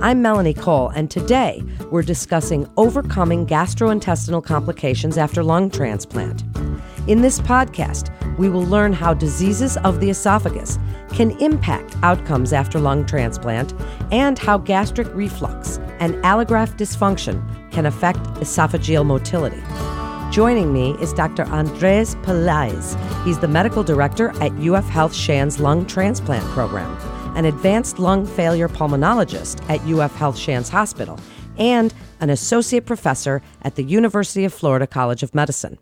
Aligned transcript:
I'm 0.00 0.20
Melanie 0.20 0.54
Cole, 0.54 0.90
and 0.90 1.10
today 1.10 1.62
we're 1.90 2.02
discussing 2.02 2.68
overcoming 2.76 3.46
gastrointestinal 3.46 4.44
complications 4.44 5.16
after 5.16 5.42
lung 5.42 5.70
transplant. 5.70 6.42
In 7.06 7.22
this 7.22 7.40
podcast, 7.40 8.10
we 8.36 8.48
will 8.48 8.64
learn 8.64 8.92
how 8.92 9.14
diseases 9.14 9.76
of 9.78 10.00
the 10.00 10.10
esophagus 10.10 10.78
can 11.12 11.30
impact 11.40 11.96
outcomes 12.02 12.52
after 12.52 12.78
lung 12.78 13.06
transplant 13.06 13.72
and 14.10 14.38
how 14.38 14.58
gastric 14.58 15.08
reflux 15.14 15.78
and 16.00 16.14
allograft 16.16 16.76
dysfunction 16.76 17.42
can 17.70 17.86
affect 17.86 18.20
esophageal 18.40 19.06
motility. 19.06 19.62
Joining 20.30 20.72
me 20.72 20.96
is 21.00 21.12
Dr. 21.12 21.44
Andres 21.44 22.16
Pelaez. 22.16 22.96
He's 23.24 23.38
the 23.38 23.48
medical 23.48 23.84
director 23.84 24.30
at 24.42 24.52
UF 24.58 24.88
Health 24.88 25.14
Shands 25.14 25.60
Lung 25.60 25.86
Transplant 25.86 26.44
Program 26.46 27.13
an 27.34 27.44
advanced 27.44 27.98
lung 27.98 28.26
failure 28.26 28.68
pulmonologist 28.68 29.68
at 29.68 29.80
UF 29.86 30.14
Health 30.14 30.38
Shands 30.38 30.68
Hospital, 30.68 31.18
and 31.58 31.94
an 32.20 32.30
associate 32.30 32.86
professor 32.86 33.42
at 33.62 33.74
the 33.74 33.84
University 33.84 34.44
of 34.44 34.52
Florida 34.52 34.86
College 34.86 35.22
of 35.22 35.34
Medicine. 35.34 35.78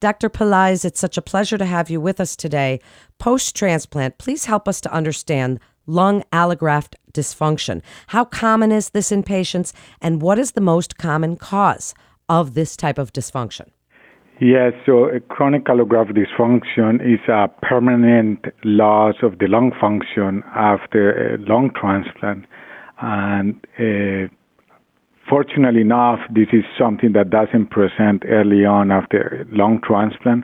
Dr. 0.00 0.28
Pelaez, 0.28 0.84
it's 0.84 0.98
such 0.98 1.16
a 1.16 1.22
pleasure 1.22 1.56
to 1.56 1.64
have 1.64 1.88
you 1.88 2.00
with 2.00 2.18
us 2.18 2.34
today. 2.34 2.80
Post 3.18 3.54
transplant, 3.54 4.18
please 4.18 4.46
help 4.46 4.66
us 4.66 4.80
to 4.80 4.92
understand 4.92 5.60
lung 5.86 6.24
allograft 6.32 6.94
dysfunction. 7.12 7.82
How 8.08 8.24
common 8.24 8.72
is 8.72 8.90
this 8.90 9.12
in 9.12 9.22
patients, 9.22 9.72
and 10.00 10.20
what 10.20 10.38
is 10.38 10.52
the 10.52 10.60
most 10.60 10.98
common 10.98 11.36
cause 11.36 11.94
of 12.28 12.54
this 12.54 12.76
type 12.76 12.98
of 12.98 13.12
dysfunction? 13.12 13.70
Yes, 14.44 14.72
so 14.84 15.08
chronic 15.28 15.66
allograft 15.66 16.18
dysfunction 16.18 16.96
is 16.96 17.20
a 17.28 17.46
permanent 17.64 18.44
loss 18.64 19.14
of 19.22 19.38
the 19.38 19.46
lung 19.46 19.70
function 19.80 20.42
after 20.52 21.34
a 21.34 21.38
lung 21.38 21.70
transplant. 21.80 22.46
And 23.00 23.54
uh, 23.78 24.34
fortunately 25.30 25.82
enough, 25.82 26.18
this 26.34 26.48
is 26.52 26.64
something 26.76 27.12
that 27.12 27.30
doesn't 27.30 27.70
present 27.70 28.24
early 28.26 28.64
on 28.64 28.90
after 28.90 29.46
lung 29.52 29.80
transplant. 29.86 30.42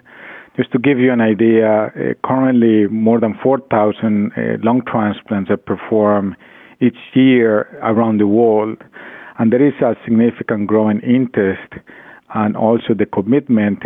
Just 0.56 0.70
to 0.70 0.78
give 0.78 1.00
you 1.00 1.12
an 1.12 1.20
idea, 1.20 1.86
uh, 1.86 1.90
currently 2.24 2.86
more 2.86 3.18
than 3.18 3.36
4,000 3.42 4.30
uh, 4.30 4.40
lung 4.62 4.82
transplants 4.86 5.50
are 5.50 5.56
performed 5.56 6.36
each 6.80 6.98
year 7.14 7.62
around 7.82 8.18
the 8.18 8.28
world. 8.28 8.78
And 9.40 9.52
there 9.52 9.66
is 9.66 9.74
a 9.82 9.96
significant 10.04 10.68
growing 10.68 11.00
interest 11.00 11.74
and 12.34 12.56
also 12.56 12.94
the 12.96 13.06
commitment 13.06 13.82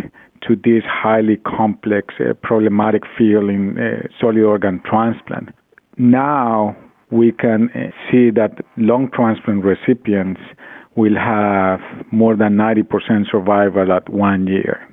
to 0.47 0.55
this 0.55 0.83
highly 0.85 1.37
complex, 1.37 2.13
uh, 2.19 2.33
problematic 2.41 3.03
field 3.17 3.49
in 3.49 3.77
uh, 3.77 4.07
solid 4.19 4.43
organ 4.43 4.81
transplant. 4.85 5.49
Now 5.97 6.75
we 7.11 7.31
can 7.31 7.69
uh, 7.69 7.91
see 8.11 8.29
that 8.31 8.63
lung 8.77 9.09
transplant 9.13 9.63
recipients 9.63 10.41
will 10.95 11.15
have 11.15 11.79
more 12.11 12.35
than 12.35 12.55
90% 12.55 13.31
survival 13.31 13.91
at 13.91 14.09
one 14.09 14.47
year. 14.47 14.87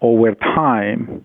Over 0.00 0.34
time, 0.34 1.24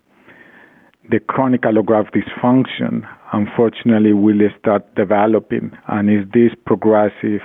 the 1.10 1.18
chronic 1.20 1.62
allograft 1.62 2.10
dysfunction 2.14 3.06
unfortunately 3.32 4.12
will 4.12 4.38
start 4.58 4.94
developing 4.94 5.72
and 5.88 6.10
is 6.10 6.26
this 6.32 6.52
progressive 6.64 7.40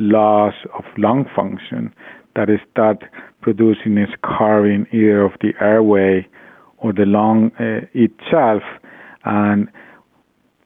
loss 0.00 0.54
of 0.76 0.84
lung 0.96 1.24
function 1.34 1.92
that 2.34 2.48
start 2.70 3.02
producing 3.48 3.96
a 3.96 4.06
scarring 4.18 4.86
either 4.92 5.22
of 5.22 5.32
the 5.40 5.52
airway 5.58 6.26
or 6.76 6.92
the 6.92 7.06
lung 7.06 7.50
uh, 7.58 7.86
itself. 7.94 8.62
And 9.24 9.68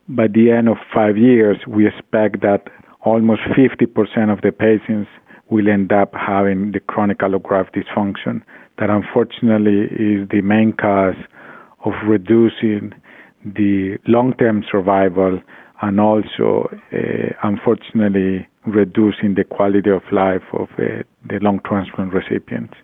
by 0.09 0.27
the 0.27 0.51
end 0.51 0.69
of 0.69 0.79
five 0.93 1.17
years, 1.17 1.59
we 1.69 1.87
expect 1.87 2.41
that 2.43 2.65
almost 3.03 3.43
50% 3.43 4.33
of 4.33 4.41
the 4.43 4.51
patients 4.51 5.09
will 5.49 5.69
end 5.69 5.93
up 5.93 6.13
having 6.15 6.73
the 6.73 6.81
chronic 6.81 7.19
allograft 7.19 7.71
dysfunction 7.77 8.43
that 8.79 8.91
unfortunately 8.91 9.83
is 9.95 10.29
the 10.31 10.41
main 10.43 10.73
cause 10.73 11.21
of 11.85 11.93
reducing 12.07 12.93
the 13.45 13.97
long-term 14.09 14.65
survival 14.69 15.41
and 15.83 16.01
also, 16.01 16.69
uh, 16.93 16.99
unfortunately, 17.45 18.49
reducing 18.67 19.35
the 19.35 19.45
quality 19.45 19.91
of 19.91 20.03
life 20.13 20.43
of 20.53 20.69
uh, 20.79 21.03
the 21.29 21.39
lung 21.41 21.61
transplant 21.67 22.13
recipients. 22.13 22.75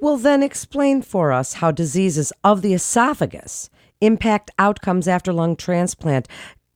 Well, 0.00 0.16
then 0.16 0.42
explain 0.42 1.02
for 1.02 1.32
us 1.32 1.54
how 1.54 1.70
diseases 1.70 2.32
of 2.42 2.62
the 2.62 2.74
esophagus 2.74 3.70
impact 4.00 4.50
outcomes 4.58 5.06
after 5.06 5.32
lung 5.32 5.54
transplant. 5.56 6.26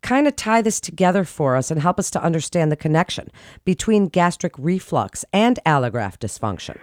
Kind 0.02 0.28
of 0.28 0.36
tie 0.36 0.62
this 0.62 0.80
together 0.80 1.24
for 1.24 1.56
us 1.56 1.70
and 1.70 1.82
help 1.82 1.98
us 1.98 2.10
to 2.12 2.22
understand 2.22 2.70
the 2.70 2.76
connection 2.76 3.28
between 3.64 4.06
gastric 4.06 4.52
reflux 4.58 5.24
and 5.32 5.58
allograft 5.66 6.18
dysfunction. 6.18 6.78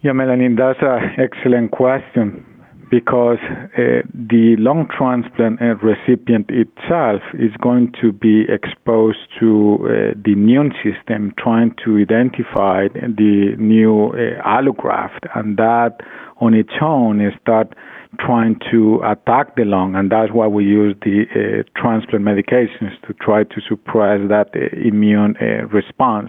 Yeah, 0.00 0.12
Melanie, 0.12 0.54
that's 0.56 0.78
an 0.80 1.10
excellent 1.18 1.72
question 1.72 2.46
because 2.92 3.38
uh, 3.40 4.04
the 4.12 4.54
lung 4.58 4.86
transplant 4.94 5.58
uh, 5.62 5.74
recipient 5.76 6.44
itself 6.50 7.22
is 7.32 7.50
going 7.62 7.90
to 7.98 8.12
be 8.12 8.44
exposed 8.50 9.16
to 9.40 9.78
uh, 9.80 9.88
the 10.22 10.32
immune 10.32 10.74
system 10.84 11.32
trying 11.38 11.74
to 11.82 11.96
identify 11.96 12.88
the 12.92 13.56
new 13.56 14.08
uh, 14.08 14.46
allograft, 14.46 15.24
and 15.34 15.56
that 15.56 16.00
on 16.42 16.52
its 16.52 16.74
own 16.82 17.18
is 17.18 17.32
start 17.40 17.72
trying 18.20 18.60
to 18.70 19.00
attack 19.06 19.56
the 19.56 19.64
lung, 19.64 19.94
and 19.94 20.12
that's 20.12 20.30
why 20.30 20.46
we 20.46 20.62
use 20.62 20.94
the 21.00 21.24
uh, 21.32 21.80
transplant 21.80 22.22
medications 22.22 22.92
to 23.06 23.14
try 23.14 23.42
to 23.42 23.58
suppress 23.66 24.20
that 24.28 24.50
uh, 24.54 24.68
immune 24.86 25.32
response. 25.72 26.28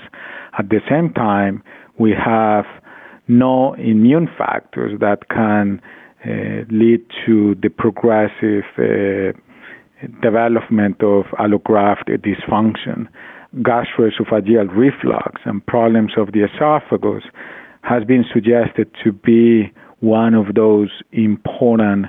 At 0.57 0.69
the 0.69 0.79
same 0.89 1.11
time, 1.13 1.61
we 1.99 2.11
have 2.11 2.63
no 3.27 3.73
immune 3.73 4.29
factors 4.37 4.97
that 5.01 5.27
can 5.27 5.81
uh, 5.83 5.87
lead 6.69 7.01
to 7.25 7.55
the 7.61 7.69
progressive 7.69 8.63
uh, 8.77 9.37
development 10.21 11.01
of 11.03 11.25
allograft 11.39 12.09
dysfunction, 12.09 13.07
gastroesophageal 13.57 14.67
reflux, 14.75 15.41
and 15.45 15.65
problems 15.65 16.13
of 16.17 16.31
the 16.31 16.43
esophagus 16.43 17.23
has 17.83 18.03
been 18.05 18.25
suggested 18.33 18.89
to 19.03 19.11
be 19.11 19.71
one 19.99 20.33
of 20.33 20.55
those 20.55 20.89
important 21.11 22.07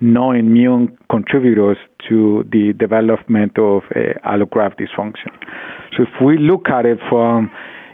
non-immune 0.00 0.96
contributors 1.10 1.76
to 2.08 2.44
the 2.52 2.72
development 2.78 3.58
of 3.58 3.82
uh, 3.94 4.14
allograft 4.24 4.78
dysfunction. 4.78 5.32
So 5.96 6.04
if 6.04 6.24
we 6.24 6.38
look 6.38 6.68
at 6.68 6.86
it 6.86 6.98
from 7.08 7.50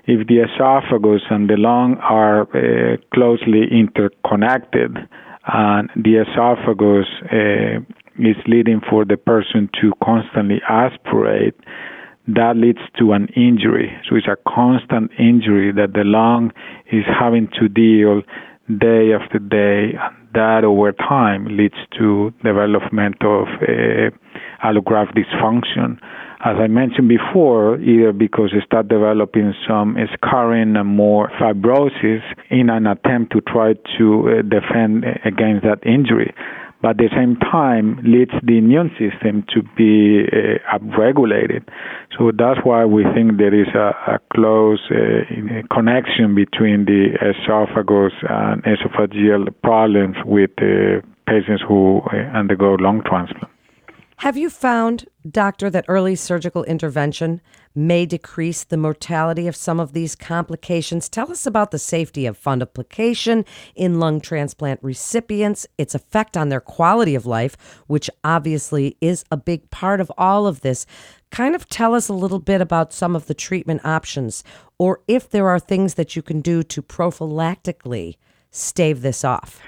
if 0.06 0.26
the 0.26 0.40
esophagus 0.40 1.22
and 1.30 1.48
the 1.48 1.56
lung 1.56 1.96
are 2.02 2.42
uh, 2.42 2.98
closely 3.14 3.62
interconnected, 3.70 4.98
and 5.46 5.90
the 5.96 6.22
esophagus 6.22 7.06
uh, 7.30 7.80
is 8.18 8.36
leading 8.46 8.80
for 8.88 9.04
the 9.04 9.16
person 9.16 9.68
to 9.80 9.92
constantly 10.02 10.60
aspirate, 10.68 11.54
that 12.26 12.56
leads 12.56 12.78
to 12.98 13.12
an 13.12 13.28
injury. 13.36 13.92
So 14.08 14.16
it's 14.16 14.26
a 14.26 14.36
constant 14.48 15.10
injury 15.18 15.72
that 15.72 15.92
the 15.92 16.04
lung 16.04 16.52
is 16.90 17.04
having 17.20 17.48
to 17.60 17.68
deal 17.68 18.22
day 18.78 19.12
after 19.12 19.38
day, 19.38 19.92
and 20.00 20.16
that 20.32 20.64
over 20.64 20.92
time 20.92 21.56
leads 21.56 21.76
to 21.98 22.32
development 22.42 23.16
of 23.22 23.46
uh, 23.60 24.08
allograft 24.64 25.12
dysfunction 25.14 25.98
as 26.44 26.56
I 26.60 26.66
mentioned 26.66 27.08
before, 27.08 27.80
either 27.80 28.12
because 28.12 28.50
they 28.52 28.64
start 28.66 28.88
developing 28.88 29.54
some 29.66 29.96
scarring 30.12 30.76
and 30.76 30.88
more 30.88 31.30
fibrosis 31.40 32.20
in 32.50 32.68
an 32.68 32.86
attempt 32.86 33.32
to 33.32 33.40
try 33.40 33.72
to 33.96 34.06
uh, 34.28 34.42
defend 34.42 35.04
against 35.24 35.64
that 35.64 35.80
injury. 35.86 36.34
But 36.82 36.90
at 36.90 36.96
the 36.98 37.08
same 37.16 37.36
time, 37.36 37.98
leads 38.04 38.32
the 38.42 38.58
immune 38.58 38.90
system 39.00 39.46
to 39.54 39.62
be 39.74 40.26
uh, 40.28 40.76
upregulated. 40.76 41.64
So 42.18 42.30
that's 42.36 42.60
why 42.62 42.84
we 42.84 43.04
think 43.14 43.38
there 43.38 43.54
is 43.58 43.68
a, 43.74 43.96
a 44.12 44.18
close 44.34 44.80
uh, 44.90 45.24
connection 45.74 46.34
between 46.34 46.84
the 46.84 47.16
esophagus 47.24 48.12
and 48.28 48.62
esophageal 48.64 49.48
problems 49.62 50.16
with 50.26 50.50
uh, 50.58 51.00
patients 51.26 51.62
who 51.66 52.02
uh, 52.12 52.36
undergo 52.36 52.76
lung 52.78 53.00
transplant. 53.06 53.53
Have 54.18 54.36
you 54.36 54.48
found, 54.48 55.06
doctor, 55.28 55.68
that 55.68 55.84
early 55.88 56.14
surgical 56.14 56.64
intervention 56.64 57.40
may 57.74 58.06
decrease 58.06 58.62
the 58.62 58.76
mortality 58.76 59.48
of 59.48 59.56
some 59.56 59.80
of 59.80 59.92
these 59.92 60.14
complications? 60.14 61.08
Tell 61.08 61.30
us 61.32 61.46
about 61.46 61.72
the 61.72 61.78
safety 61.78 62.24
of 62.24 62.40
fundoplication 62.40 63.44
in 63.74 63.98
lung 63.98 64.20
transplant 64.20 64.80
recipients, 64.82 65.66
its 65.78 65.94
effect 65.94 66.36
on 66.36 66.48
their 66.48 66.60
quality 66.60 67.14
of 67.14 67.26
life, 67.26 67.56
which 67.88 68.08
obviously 68.22 68.96
is 69.00 69.24
a 69.30 69.36
big 69.36 69.68
part 69.70 70.00
of 70.00 70.12
all 70.16 70.46
of 70.46 70.60
this. 70.60 70.86
Kind 71.30 71.54
of 71.54 71.68
tell 71.68 71.94
us 71.94 72.08
a 72.08 72.14
little 72.14 72.38
bit 72.38 72.60
about 72.60 72.92
some 72.92 73.16
of 73.16 73.26
the 73.26 73.34
treatment 73.34 73.84
options, 73.84 74.44
or 74.78 75.00
if 75.08 75.28
there 75.28 75.48
are 75.48 75.58
things 75.58 75.94
that 75.94 76.14
you 76.14 76.22
can 76.22 76.40
do 76.40 76.62
to 76.62 76.80
prophylactically 76.80 78.16
stave 78.52 79.02
this 79.02 79.24
off. 79.24 79.60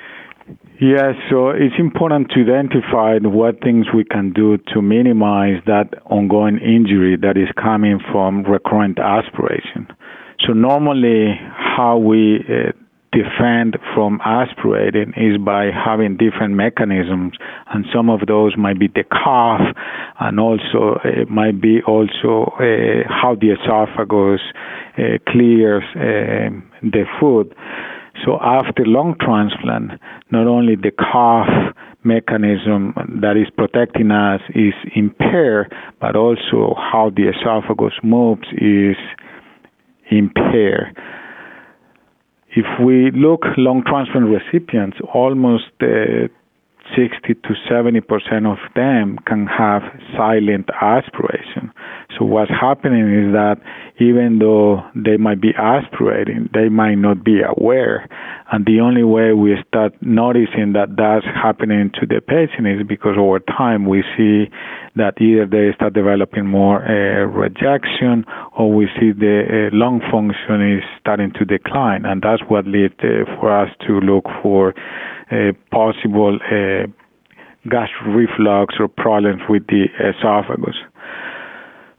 Yes, 0.81 1.15
so 1.31 1.51
it's 1.51 1.75
important 1.79 2.31
to 2.31 2.41
identify 2.41 3.19
what 3.23 3.61
things 3.63 3.87
we 3.95 4.05
can 4.05 4.33
do 4.33 4.59
to 4.75 4.83
minimize 4.83 5.63
that 5.67 5.95
ongoing 6.05 6.59
injury 6.59 7.17
that 7.17 7.37
is 7.37 7.49
coming 7.61 7.99
from 8.13 8.45
recurrent 8.45 8.99
aspiration. 8.99 9.89
So 10.47 10.53
normally, 10.53 11.35
how 11.57 11.97
we 11.97 12.45
uh, 12.45 12.73
defend 13.11 13.79
from 13.95 14.21
aspirating 14.25 15.15
is 15.17 15.39
by 15.39 15.71
having 15.73 16.19
different 16.19 16.55
mechanisms, 16.55 17.33
and 17.73 17.87
some 17.95 18.11
of 18.11 18.21
those 18.29 18.55
might 18.59 18.79
be 18.79 18.89
the 18.89 19.05
cough, 19.05 19.63
and 20.21 20.39
also 20.39 21.01
it 21.05 21.31
might 21.31 21.61
be 21.61 21.81
also 21.87 22.53
uh, 22.61 23.09
how 23.09 23.35
the 23.41 23.57
esophagus 23.57 24.41
uh, 24.99 25.19
clears 25.27 25.85
uh, 25.97 26.53
the 26.83 27.05
food. 27.19 27.55
So 28.25 28.39
after 28.41 28.85
lung 28.87 29.15
transplant, 29.21 30.01
not 30.31 30.47
only 30.47 30.75
the 30.77 30.91
cough 30.91 31.75
mechanism 32.05 32.95
that 33.21 33.37
is 33.37 33.49
protecting 33.57 34.11
us 34.11 34.41
is 34.55 34.75
impaired, 34.95 35.73
but 36.01 36.17
also 36.17 36.75
how 36.77 37.11
the 37.15 37.29
esophagus 37.29 37.95
moves 38.03 38.47
is 38.53 38.97
impaired. 40.11 40.97
If 42.51 42.67
we 42.83 43.11
look 43.11 43.43
lung 43.59 43.83
transplant 43.87 44.27
recipients, 44.29 44.97
almost 45.13 45.71
uh, 45.83 46.29
60 46.97 47.35
to 47.35 47.55
70 47.69 48.01
percent 48.03 48.47
of 48.47 48.59
them 48.75 49.19
can 49.27 49.47
have 49.47 49.83
silent 50.17 50.69
aspiration. 50.81 51.73
So 52.19 52.25
what's 52.25 52.51
happening 52.51 53.29
is 53.29 53.33
that 53.33 53.57
even 53.99 54.39
though 54.39 54.83
they 54.95 55.17
might 55.17 55.41
be 55.41 55.53
aspirating, 55.57 56.49
they 56.53 56.69
might 56.69 56.97
not 56.97 57.25
be 57.25 57.41
aware. 57.43 58.09
And 58.53 58.65
the 58.65 58.81
only 58.81 59.03
way 59.03 59.33
we 59.33 59.57
start 59.67 59.93
noticing 60.01 60.73
that 60.75 60.97
that's 60.97 61.27
happening 61.27 61.91
to 62.01 62.07
the 62.07 62.21
patient 62.21 62.67
is 62.69 62.87
because 62.87 63.17
over 63.19 63.41
time 63.41 63.87
we 63.87 64.05
see 64.17 64.47
that 64.95 65.21
either 65.21 65.47
they 65.47 65.75
start 65.75 65.95
developing 65.95 66.47
more 66.47 66.85
uh, 66.85 67.27
rejection 67.27 68.25
or 68.57 68.73
we 68.73 68.87
see 69.01 69.13
the 69.13 69.69
uh, 69.73 69.77
lung 69.77 70.01
function 70.11 70.79
is 70.79 70.85
starting 71.01 71.33
to 71.33 71.45
decline. 71.45 72.05
And 72.05 72.23
that's 72.23 72.43
what 72.49 72.67
leads 72.67 72.95
uh, 73.01 73.27
for 73.41 73.51
us 73.51 73.71
to 73.87 74.01
look 74.01 74.25
for 74.43 74.75
uh, 75.31 75.53
possible 75.73 76.39
uh, 76.39 76.87
gastric 77.69 78.07
reflux 78.07 78.77
or 78.79 78.89
problems 78.89 79.43
with 79.49 79.67
the 79.67 79.87
esophagus. 79.99 80.77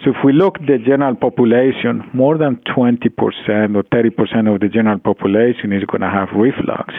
So 0.04 0.12
if 0.12 0.18
we 0.24 0.32
look 0.32 0.56
at 0.62 0.68
the 0.68 0.78
general 0.78 1.16
population, 1.16 2.08
more 2.14 2.38
than 2.38 2.58
20% 2.78 3.76
or 3.76 3.84
30% 3.84 4.54
of 4.54 4.62
the 4.62 4.70
general 4.72 5.00
population 5.00 5.74
is 5.74 5.84
going 5.86 6.02
to 6.02 6.10
have 6.10 6.30
reflux. 6.36 6.94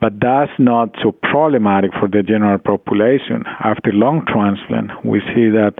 But 0.00 0.14
that's 0.20 0.52
not 0.58 0.94
so 1.02 1.12
problematic 1.12 1.90
for 1.98 2.08
the 2.08 2.22
general 2.22 2.58
population. 2.58 3.44
After 3.62 3.92
lung 3.92 4.24
transplant, 4.26 5.04
we 5.04 5.20
see 5.34 5.50
that 5.50 5.74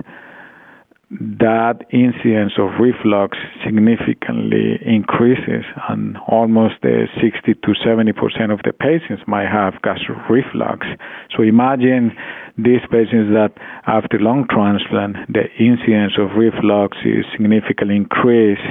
that 1.10 1.80
incidence 1.90 2.52
of 2.58 2.68
reflux 2.78 3.38
significantly 3.64 4.76
increases, 4.84 5.64
and 5.88 6.18
almost 6.28 6.84
uh, 6.84 7.08
60 7.20 7.54
to 7.54 7.74
70 7.82 8.12
percent 8.12 8.52
of 8.52 8.60
the 8.64 8.72
patients 8.74 9.22
might 9.26 9.48
have 9.48 9.80
gastric 9.82 10.18
reflux. 10.28 10.86
So 11.34 11.42
imagine 11.42 12.12
these 12.58 12.84
patients 12.90 13.32
that 13.32 13.52
after 13.86 14.18
lung 14.18 14.46
transplant, 14.50 15.16
the 15.32 15.48
incidence 15.58 16.12
of 16.18 16.36
reflux 16.36 16.98
is 17.06 17.24
significantly 17.32 17.96
increased, 17.96 18.68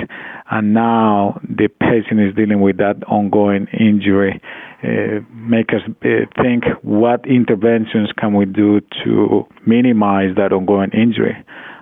and 0.52 0.76
now 0.76 1.42
the 1.42 1.70
patient 1.82 2.22
is 2.22 2.36
dealing 2.36 2.62
with 2.62 2.78
that 2.78 3.02
ongoing 3.08 3.66
injury. 3.74 4.40
Uh, 4.84 5.26
make 5.34 5.74
us 5.74 5.82
uh, 6.06 6.08
think 6.40 6.66
what 6.84 7.26
interventions 7.26 8.12
can 8.20 8.36
we 8.36 8.46
do 8.46 8.80
to 9.04 9.44
minimize 9.66 10.36
that 10.36 10.54
ongoing 10.54 10.92
injury. 10.92 11.36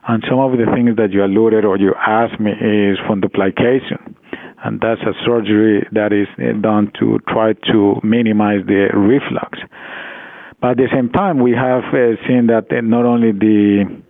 And 0.07 0.23
some 0.29 0.39
of 0.39 0.51
the 0.51 0.65
things 0.73 0.95
that 0.97 1.11
you 1.11 1.23
alluded 1.23 1.65
or 1.65 1.77
you 1.77 1.93
asked 1.95 2.39
me 2.39 2.51
is 2.51 2.97
fundoplication. 3.09 4.15
And 4.63 4.79
that's 4.79 5.01
a 5.01 5.13
surgery 5.25 5.85
that 5.91 6.13
is 6.13 6.27
uh, 6.37 6.59
done 6.61 6.91
to 6.99 7.19
try 7.27 7.53
to 7.71 7.99
minimize 8.03 8.65
the 8.65 8.89
reflux. 8.93 9.59
But 10.61 10.71
at 10.71 10.77
the 10.77 10.87
same 10.93 11.09
time, 11.09 11.39
we 11.39 11.51
have 11.51 11.83
uh, 11.93 12.17
seen 12.27 12.47
that 12.47 12.67
uh, 12.71 12.81
not 12.81 13.05
only 13.05 13.31
the 13.31 14.01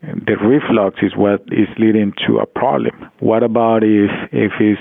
the 0.00 0.36
reflux 0.36 0.96
is 1.02 1.12
what 1.16 1.42
is 1.50 1.68
leading 1.78 2.12
to 2.26 2.38
a 2.38 2.46
problem. 2.46 3.10
What 3.18 3.42
about 3.42 3.82
if 3.82 4.10
if 4.32 4.52
it's 4.60 4.80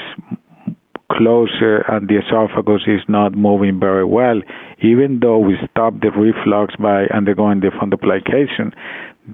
closer 1.11 1.83
and 1.87 2.07
the 2.07 2.17
esophagus 2.17 2.83
is 2.87 3.01
not 3.07 3.33
moving 3.35 3.79
very 3.79 4.05
well? 4.05 4.41
Even 4.81 5.19
though 5.21 5.39
we 5.39 5.55
stop 5.71 5.93
the 6.01 6.11
reflux 6.11 6.75
by 6.77 7.05
undergoing 7.15 7.61
the 7.61 7.71
fundoplication, 7.79 8.73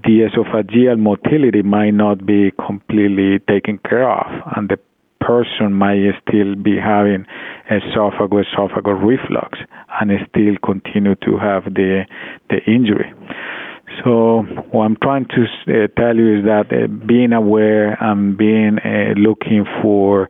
the 0.04 0.28
esophageal 0.28 0.98
motility 0.98 1.62
might 1.62 1.92
not 1.92 2.26
be 2.26 2.52
completely 2.66 3.40
taken 3.48 3.78
care 3.80 4.10
of, 4.10 4.26
and 4.56 4.70
the 4.70 4.78
person 5.20 5.72
might 5.74 6.12
still 6.28 6.56
be 6.56 6.76
having 6.78 7.26
esophagus 7.70 8.46
esophageal 8.58 9.00
reflux 9.02 9.60
and 10.00 10.12
still 10.30 10.56
continue 10.64 11.16
to 11.16 11.38
have 11.38 11.64
the 11.74 12.04
the 12.50 12.60
injury. 12.68 13.14
So 14.04 14.42
what 14.72 14.86
I'm 14.86 14.98
trying 15.02 15.28
to 15.28 15.44
uh, 15.44 15.88
tell 15.96 16.16
you 16.16 16.40
is 16.40 16.46
that 16.46 16.66
uh, 16.72 16.88
being 16.88 17.32
aware 17.32 17.98
and 18.02 18.38
being 18.38 18.80
uh, 18.84 19.14
looking 19.18 19.66
for 19.82 20.30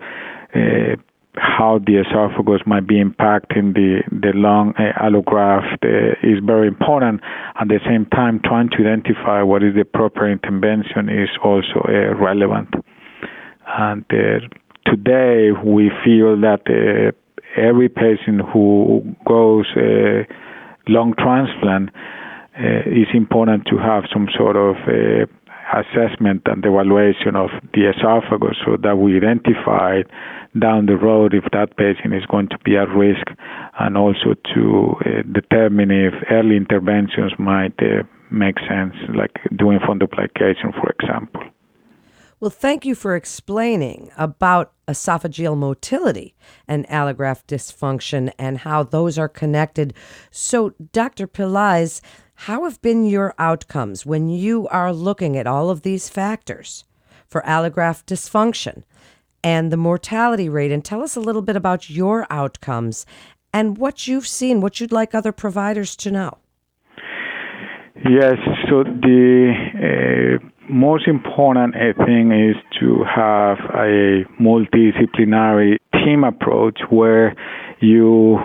uh, 0.53 0.95
how 1.35 1.79
the 1.85 1.97
esophagus 2.01 2.61
might 2.65 2.87
be 2.87 3.03
impacting 3.03 3.73
the, 3.73 4.03
the 4.11 4.31
lung 4.35 4.73
uh, 4.77 4.93
allograft 5.01 5.81
uh, 5.83 6.13
is 6.21 6.39
very 6.45 6.67
important. 6.67 7.21
At 7.59 7.67
the 7.67 7.79
same 7.87 8.05
time, 8.07 8.39
trying 8.43 8.69
to 8.71 8.77
identify 8.77 9.41
what 9.41 9.63
is 9.63 9.73
the 9.75 9.83
proper 9.83 10.29
intervention 10.29 11.09
is 11.09 11.29
also 11.43 11.81
uh, 11.87 12.15
relevant. 12.15 12.69
And 13.65 14.05
uh, 14.11 14.45
today, 14.85 15.49
we 15.65 15.89
feel 16.05 16.39
that 16.41 16.61
every 17.57 17.89
patient 17.89 18.41
who 18.53 19.01
goes 19.25 19.65
lung 20.87 21.13
transplant 21.17 21.89
is 22.85 23.07
important 23.13 23.65
to 23.67 23.77
have 23.77 24.03
some 24.13 24.27
sort 24.37 24.55
of 24.55 24.75
assessment 25.73 26.41
and 26.45 26.63
evaluation 26.65 27.35
of 27.35 27.49
the 27.73 27.89
esophagus 27.89 28.57
so 28.65 28.77
that 28.81 28.97
we 28.97 29.17
identify 29.17 30.01
down 30.59 30.85
the 30.85 30.95
road 30.95 31.33
if 31.33 31.43
that 31.51 31.75
patient 31.77 32.13
is 32.13 32.25
going 32.27 32.47
to 32.49 32.57
be 32.63 32.77
at 32.77 32.89
risk 32.89 33.25
and 33.79 33.97
also 33.97 34.35
to 34.53 34.95
uh, 35.01 35.21
determine 35.31 35.89
if 35.89 36.13
early 36.29 36.55
interventions 36.55 37.33
might 37.39 37.73
uh, 37.81 38.03
make 38.29 38.57
sense, 38.69 38.93
like 39.15 39.31
doing 39.55 39.79
fundoplication, 39.79 40.73
for 40.79 40.89
example. 40.99 41.41
Well, 42.39 42.49
thank 42.49 42.85
you 42.85 42.93
for 42.93 43.15
explaining 43.15 44.11
about 44.17 44.73
esophageal 44.89 45.57
motility 45.57 46.35
and 46.67 46.85
allograft 46.87 47.45
dysfunction 47.47 48.33
and 48.37 48.57
how 48.57 48.83
those 48.83 49.17
are 49.17 49.29
connected. 49.29 49.93
So, 50.29 50.73
Dr. 50.91 51.25
Pelaez, 51.25 52.01
how 52.35 52.63
have 52.65 52.81
been 52.81 53.05
your 53.05 53.33
outcomes 53.37 54.05
when 54.05 54.29
you 54.29 54.67
are 54.67 54.91
looking 54.91 55.37
at 55.37 55.47
all 55.47 55.69
of 55.69 55.81
these 55.81 56.09
factors 56.09 56.83
for 57.27 57.41
allograft 57.41 58.05
dysfunction 58.05 58.83
and 59.43 59.71
the 59.71 59.77
mortality 59.77 60.49
rate? 60.49 60.71
And 60.71 60.83
tell 60.83 61.01
us 61.01 61.15
a 61.15 61.21
little 61.21 61.41
bit 61.41 61.55
about 61.55 61.89
your 61.89 62.27
outcomes 62.29 63.05
and 63.53 63.77
what 63.77 64.07
you've 64.07 64.27
seen, 64.27 64.61
what 64.61 64.79
you'd 64.79 64.91
like 64.91 65.13
other 65.13 65.31
providers 65.31 65.95
to 65.97 66.11
know. 66.11 66.37
Yes, 68.09 68.35
so 68.69 68.83
the 68.83 70.39
uh, 70.41 70.45
most 70.69 71.07
important 71.07 71.75
thing 72.05 72.31
is 72.31 72.55
to 72.79 73.03
have 73.03 73.57
a 73.75 74.25
multidisciplinary 74.41 75.77
team 75.93 76.23
approach 76.23 76.79
where 76.89 77.35
you 77.79 78.39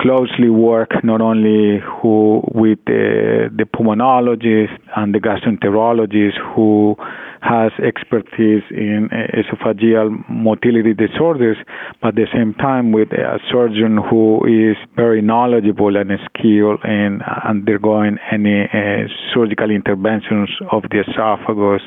closely 0.00 0.48
work 0.48 0.90
not 1.04 1.20
only 1.20 1.78
who 1.80 2.42
with 2.54 2.78
the, 2.86 3.50
the 3.54 3.64
pulmonologist 3.64 4.72
and 4.96 5.14
the 5.14 5.18
gastroenterologist 5.18 6.38
who 6.54 6.96
has 7.42 7.72
expertise 7.84 8.62
in 8.70 9.08
esophageal 9.32 10.10
motility 10.28 10.94
disorders, 10.94 11.56
but 12.00 12.08
at 12.08 12.14
the 12.16 12.26
same 12.32 12.54
time 12.54 12.92
with 12.92 13.12
a 13.12 13.38
surgeon 13.50 13.98
who 14.10 14.40
is 14.44 14.76
very 14.96 15.22
knowledgeable 15.22 15.96
and 15.96 16.10
skilled 16.28 16.80
in 16.84 17.20
undergoing 17.48 18.18
any 18.32 18.64
uh, 18.64 19.08
surgical 19.34 19.70
interventions 19.70 20.50
of 20.72 20.82
the 20.90 21.00
esophagus 21.00 21.82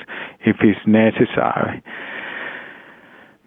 if 0.45 0.57
it's 0.61 0.79
necessary 0.85 1.83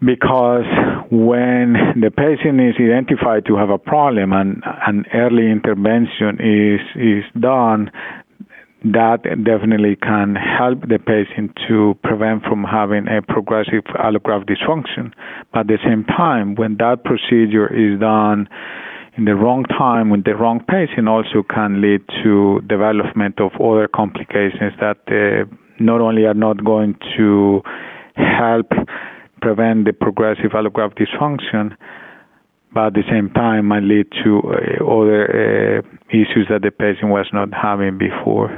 because 0.05 0.67
when 1.11 1.73
the 1.99 2.11
patient 2.11 2.61
is 2.61 2.75
identified 2.76 3.47
to 3.47 3.57
have 3.57 3.71
a 3.71 3.79
problem 3.79 4.33
and 4.33 4.62
an 4.87 5.05
early 5.15 5.50
intervention 5.50 6.37
is 6.41 6.81
is 6.97 7.25
done 7.41 7.91
that 8.85 9.23
definitely 9.43 9.97
can 9.97 10.37
help 10.37 10.81
the 10.83 10.99
patient 10.99 11.50
to 11.67 11.99
prevent 12.05 12.45
from 12.45 12.62
having 12.62 13.09
a 13.09 13.23
progressive 13.23 13.83
allograft 13.99 14.45
dysfunction. 14.45 15.12
But 15.53 15.61
at 15.61 15.67
the 15.67 15.79
same 15.85 16.05
time 16.05 16.55
when 16.55 16.76
that 16.76 17.03
procedure 17.05 17.67
is 17.67 17.99
done 17.99 18.49
in 19.17 19.25
the 19.25 19.35
wrong 19.35 19.65
time 19.65 20.11
with 20.11 20.25
the 20.25 20.37
wrong 20.37 20.61
patient 20.69 21.09
also 21.09 21.43
can 21.43 21.81
lead 21.81 22.03
to 22.23 22.61
development 22.69 23.41
of 23.41 23.53
other 23.59 23.88
complications 23.88 24.75
that 24.79 24.99
uh, 25.09 25.49
not 25.81 26.03
only 26.03 26.26
are 26.26 26.35
not 26.35 26.62
going 26.62 26.99
to 27.17 27.62
help 28.15 28.71
prevent 29.47 29.85
the 29.85 29.93
progressive 29.93 30.50
allograft 30.59 30.99
dysfunction, 30.99 31.76
but 32.75 32.88
at 32.88 32.95
the 32.95 33.05
same 33.09 33.31
time 33.31 33.67
might 33.67 33.85
lead 33.85 34.07
to 34.25 34.43
uh, 34.43 34.85
other 34.85 35.23
uh, 35.31 35.79
issues 36.11 36.47
that 36.50 36.62
the 36.62 36.73
patient 36.73 37.11
was 37.11 37.26
not 37.33 37.49
having 37.55 37.97
before. 37.97 38.50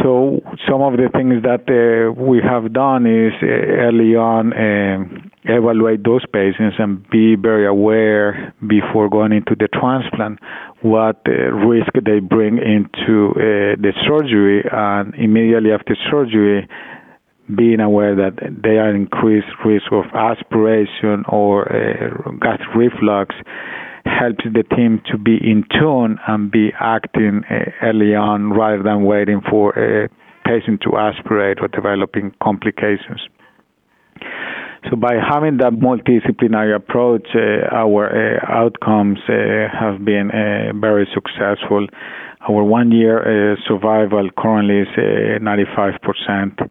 So 0.00 0.40
some 0.68 0.82
of 0.82 0.94
the 0.94 1.08
things 1.12 1.42
that 1.42 1.66
uh, 1.66 2.12
we 2.14 2.38
have 2.42 2.72
done 2.72 3.06
is 3.06 3.32
uh, 3.42 3.46
early 3.86 4.14
on 4.14 4.52
um, 4.54 5.30
evaluate 5.44 6.04
those 6.04 6.24
patients 6.32 6.76
and 6.78 7.02
be 7.10 7.34
very 7.34 7.66
aware 7.66 8.54
before 8.66 9.08
going 9.08 9.32
into 9.32 9.56
the 9.58 9.68
transplant 9.68 10.38
what 10.82 11.22
uh, 11.26 11.32
risk 11.66 11.90
they 12.04 12.20
bring 12.20 12.58
into 12.58 13.30
uh, 13.34 13.74
the 13.82 13.92
surgery 14.06 14.62
and 14.70 15.14
immediately 15.16 15.72
after 15.72 15.96
surgery 16.10 16.68
being 17.54 17.80
aware 17.80 18.16
that 18.16 18.34
they 18.62 18.78
are 18.78 18.94
increased 18.94 19.46
risk 19.64 19.92
of 19.92 20.04
aspiration 20.14 21.24
or 21.28 21.70
uh, 21.70 22.30
gas 22.40 22.60
reflux 22.74 23.34
helps 24.04 24.44
the 24.44 24.62
team 24.74 25.00
to 25.10 25.18
be 25.18 25.36
in 25.36 25.64
tune 25.70 26.18
and 26.26 26.50
be 26.50 26.70
acting 26.80 27.42
uh, 27.50 27.70
early 27.82 28.14
on 28.14 28.52
rather 28.52 28.82
than 28.82 29.04
waiting 29.04 29.40
for 29.50 29.70
a 29.78 30.08
patient 30.44 30.80
to 30.82 30.96
aspirate 30.96 31.58
or 31.60 31.68
developing 31.68 32.32
complications. 32.42 33.20
So 34.90 34.96
by 34.96 35.14
having 35.14 35.56
that 35.58 35.72
multidisciplinary 35.72 36.74
approach, 36.74 37.26
uh, 37.34 37.74
our 37.74 38.06
uh, 38.06 38.38
outcomes 38.48 39.18
uh, 39.28 39.66
have 39.72 40.04
been 40.04 40.30
uh, 40.30 40.72
very 40.78 41.08
successful. 41.12 41.86
Our 42.48 42.62
one-year 42.62 43.56
survival 43.66 44.30
currently 44.38 44.82
is 44.82 45.42
95 45.42 45.94
percent 46.02 46.60
uh, 46.60 46.66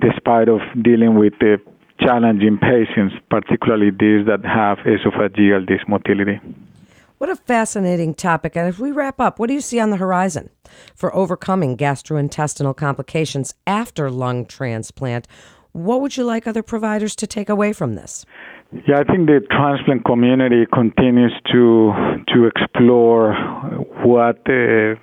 despite 0.00 0.48
of 0.48 0.60
dealing 0.82 1.18
with 1.18 1.34
the 1.40 1.58
challenging 2.00 2.58
patients, 2.58 3.14
particularly 3.30 3.90
these 3.90 4.26
that 4.26 4.44
have 4.44 4.78
esophageal 4.78 5.68
dysmotility. 5.68 6.40
What 7.18 7.28
a 7.28 7.36
fascinating 7.36 8.14
topic. 8.14 8.56
And 8.56 8.66
as 8.66 8.78
we 8.78 8.92
wrap 8.92 9.20
up, 9.20 9.38
what 9.38 9.48
do 9.48 9.52
you 9.52 9.60
see 9.60 9.78
on 9.78 9.90
the 9.90 9.98
horizon 9.98 10.48
for 10.94 11.14
overcoming 11.14 11.76
gastrointestinal 11.76 12.74
complications 12.74 13.52
after 13.66 14.10
lung 14.10 14.46
transplant? 14.46 15.28
What 15.72 16.00
would 16.00 16.16
you 16.16 16.24
like 16.24 16.46
other 16.46 16.62
providers 16.62 17.14
to 17.16 17.26
take 17.26 17.50
away 17.50 17.74
from 17.74 17.94
this? 17.94 18.24
Yeah, 18.88 19.00
I 19.00 19.04
think 19.04 19.26
the 19.26 19.40
transplant 19.50 20.04
community 20.04 20.64
continues 20.72 21.32
to 21.52 21.92
to 22.28 22.46
explore 22.46 23.34
what 24.02 24.38
uh, 24.48 24.94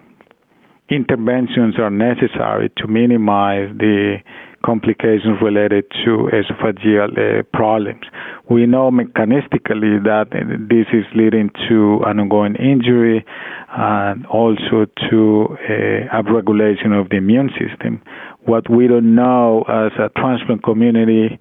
interventions 0.89 1.75
are 1.79 1.89
necessary 1.89 2.72
to 2.77 2.88
minimize 2.88 3.70
the 3.77 4.17
complications 4.65 5.38
related 5.41 5.86
to 6.03 6.29
esophageal 6.34 7.12
uh, 7.17 7.44
problems. 7.53 8.01
We 8.50 8.65
know 8.65 8.89
mechanistically 8.91 10.03
that 10.03 10.27
this 10.70 10.88
is 10.94 11.06
leading 11.15 11.51
to 11.70 12.01
an 12.06 12.20
ongoing 12.20 12.56
injury 12.56 13.25
and 13.70 14.25
also 14.27 14.86
to 15.10 15.48
uh, 15.51 16.22
upregulation 16.22 17.00
of 17.00 17.10
the 17.10 17.17
immune 17.17 17.50
system. 17.60 18.01
What 18.46 18.70
we 18.70 18.88
don't 18.88 19.15
know 19.15 19.63
as 19.67 19.91
a 20.00 20.10
transplant 20.20 20.63
community 20.63 21.38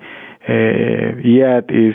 uh, 0.49 1.17
yet 1.25 1.71
is 1.71 1.95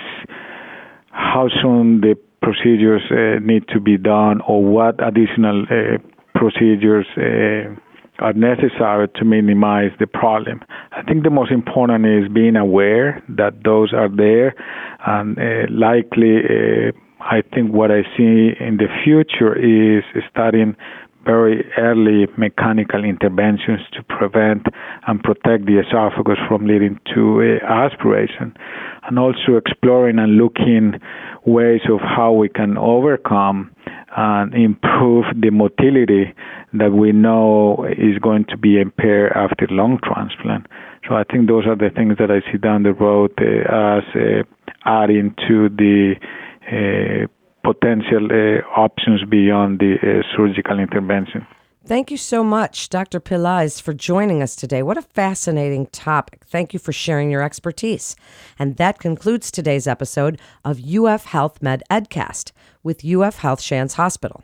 how 1.11 1.49
soon 1.61 2.01
the 2.01 2.15
procedures 2.41 3.03
uh, 3.11 3.39
need 3.45 3.67
to 3.69 3.79
be 3.79 3.97
done 3.97 4.41
or 4.47 4.63
what 4.63 4.95
additional 5.05 5.63
uh, 5.69 5.97
procedures 6.35 7.07
uh, 7.17 7.75
are 8.19 8.33
necessary 8.33 9.07
to 9.15 9.25
minimize 9.25 9.91
the 9.99 10.07
problem. 10.07 10.61
I 10.91 11.01
think 11.03 11.23
the 11.23 11.29
most 11.29 11.51
important 11.51 12.05
is 12.05 12.31
being 12.31 12.55
aware 12.55 13.23
that 13.29 13.63
those 13.63 13.93
are 13.93 14.09
there, 14.09 14.53
and 15.05 15.37
uh, 15.37 15.71
likely, 15.71 16.37
uh, 16.37 16.91
I 17.19 17.41
think 17.53 17.71
what 17.73 17.91
I 17.91 18.03
see 18.17 18.53
in 18.59 18.77
the 18.77 18.87
future 19.03 19.55
is 19.55 20.03
starting 20.29 20.75
very 21.23 21.65
early 21.77 22.27
mechanical 22.37 23.03
interventions 23.03 23.81
to 23.93 24.03
prevent 24.03 24.65
and 25.07 25.21
protect 25.23 25.65
the 25.65 25.79
esophagus 25.79 26.37
from 26.47 26.65
leading 26.65 26.99
to 27.13 27.59
aspiration, 27.67 28.55
and 29.03 29.19
also 29.19 29.55
exploring 29.57 30.19
and 30.19 30.37
looking 30.37 30.99
ways 31.45 31.81
of 31.89 31.99
how 31.99 32.31
we 32.31 32.49
can 32.49 32.77
overcome 32.77 33.71
and 34.15 34.53
improve 34.53 35.25
the 35.39 35.49
motility 35.49 36.33
that 36.73 36.91
we 36.91 37.11
know 37.11 37.85
is 37.97 38.17
going 38.21 38.45
to 38.45 38.57
be 38.57 38.79
impaired 38.79 39.31
after 39.35 39.67
lung 39.69 39.99
transplant. 40.03 40.67
So 41.07 41.15
I 41.15 41.23
think 41.23 41.47
those 41.47 41.65
are 41.65 41.75
the 41.75 41.89
things 41.95 42.17
that 42.19 42.29
I 42.29 42.39
see 42.51 42.57
down 42.57 42.83
the 42.83 42.93
road 42.93 43.31
uh, 43.39 43.97
as 43.97 44.03
uh, 44.15 44.43
adding 44.85 45.33
to 45.47 45.69
the 45.69 46.15
uh, 46.67 47.27
potential 47.63 48.27
uh, 48.31 48.61
options 48.79 49.23
beyond 49.25 49.79
the 49.79 49.95
uh, 50.01 50.21
surgical 50.35 50.79
intervention. 50.79 51.45
Thank 51.83 52.11
you 52.11 52.17
so 52.17 52.43
much, 52.43 52.89
Dr. 52.89 53.19
Pelaez, 53.19 53.81
for 53.81 53.91
joining 53.93 54.43
us 54.43 54.55
today. 54.55 54.83
What 54.83 54.99
a 54.99 55.01
fascinating 55.01 55.87
topic. 55.87 56.43
Thank 56.45 56.73
you 56.73 56.79
for 56.79 56.93
sharing 56.93 57.31
your 57.31 57.41
expertise. 57.41 58.15
And 58.59 58.77
that 58.77 58.99
concludes 58.99 59.49
today's 59.49 59.87
episode 59.87 60.39
of 60.63 60.79
UF 60.85 61.25
Health 61.25 61.59
Med 61.59 61.81
Edcast 61.89 62.51
with 62.83 63.03
UF 63.03 63.37
Health 63.37 63.61
Shands 63.61 63.95
Hospital. 63.95 64.43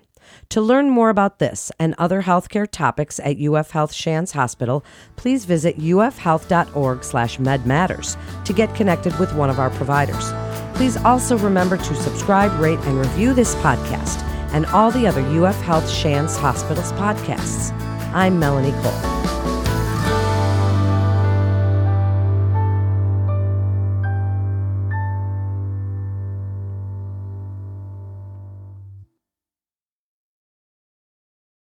To 0.50 0.62
learn 0.62 0.90
more 0.90 1.10
about 1.10 1.40
this 1.40 1.72
and 1.80 1.94
other 1.98 2.24
healthcare 2.24 2.68
topics 2.70 3.20
at 3.20 3.40
UF 3.40 3.72
Health 3.72 3.94
Shands 3.94 4.32
Hospital, 4.32 4.84
please 5.16 5.46
visit 5.46 5.78
ufhealth.org 5.78 7.04
slash 7.04 7.38
medmatters 7.38 8.18
to 8.46 8.54
get 8.54 8.74
connected 8.76 9.18
with 9.20 9.34
one 9.36 9.50
of 9.50 9.60
our 9.60 9.70
providers. 9.70 10.34
Please 10.78 10.96
also 10.98 11.40
remember 11.40 11.76
to 11.76 11.96
subscribe, 11.96 12.54
rate, 12.60 12.78
and 12.82 13.00
review 13.00 13.34
this 13.34 13.56
podcast 13.56 14.22
and 14.54 14.68
all 14.68 14.92
the 14.92 15.08
other 15.08 15.22
UF 15.22 15.60
Health 15.62 15.90
Shands 15.90 16.38
Hospital's 16.38 16.92
podcasts. 16.92 17.72
I'm 18.14 18.38
Melanie 18.38 18.80
Cole. 18.84 19.17